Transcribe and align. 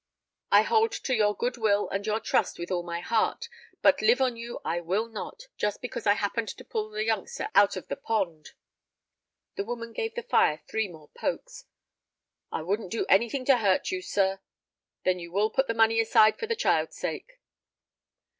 I 0.51 0.63
hold 0.63 0.93
to 0.93 1.13
your 1.15 1.35
good 1.35 1.57
will 1.57 1.87
and 1.89 2.07
your 2.07 2.19
trust 2.19 2.57
with 2.57 2.71
all 2.71 2.81
my 2.81 3.01
heart, 3.01 3.47
but 3.83 4.01
live 4.01 4.19
on 4.19 4.35
you 4.35 4.59
I 4.65 4.79
will 4.79 5.07
not, 5.07 5.43
just 5.57 5.79
because 5.79 6.07
I 6.07 6.13
happened 6.13 6.47
to 6.47 6.65
pull 6.65 6.89
the 6.89 7.03
youngster 7.05 7.49
out 7.53 7.75
of 7.77 7.87
the 7.87 7.95
pond." 7.95 8.53
The 9.57 9.63
woman 9.63 9.93
gave 9.93 10.15
the 10.15 10.23
fire 10.23 10.63
three 10.67 10.87
more 10.87 11.09
pokes. 11.09 11.65
"I 12.51 12.63
wouldn't 12.63 12.89
do 12.91 13.05
anything 13.09 13.45
to 13.45 13.57
hurt 13.59 13.91
you, 13.91 14.01
sir." 14.01 14.39
"Then 15.05 15.19
you 15.19 15.31
will 15.31 15.51
put 15.51 15.67
the 15.67 15.75
money 15.75 15.99
aside 15.99 16.39
for 16.39 16.47
the 16.47 16.55
child's 16.55 16.97
sake." 16.97 17.33